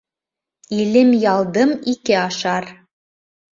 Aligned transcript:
Илем-ялдым 0.79 1.71
ике 1.91 2.13
ашар 2.25 2.65